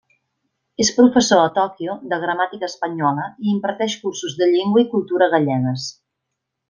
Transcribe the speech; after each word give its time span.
És 0.83 0.87
professor 0.99 1.41
a 1.41 1.51
Tòquio 1.57 1.95
de 2.13 2.19
gramàtica 2.23 2.69
espanyola 2.69 3.27
i 3.45 3.53
imparteix 3.53 3.97
cursos 4.07 4.35
de 4.41 4.49
llengua 4.55 4.85
i 4.85 4.89
cultura 4.95 5.29
gallegues. 5.35 5.87